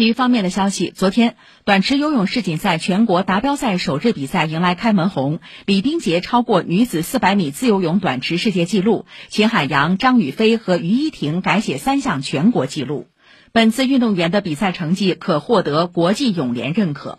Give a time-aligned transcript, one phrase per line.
[0.00, 13.08] 体育方面的消息，昨天短池游泳世锦赛全国达标赛首日比赛迎来开门红，李冰洁超过女子400米自由泳短池世界纪录，秦海洋、张雨霏和于依婷改写三项全国纪录。
[13.52, 17.18] 本次运动员的比赛成绩可获得国际泳联认可。